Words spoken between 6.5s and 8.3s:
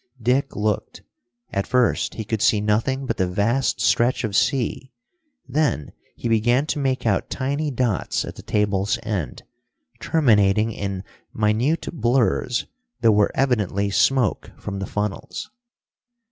to make out tiny dots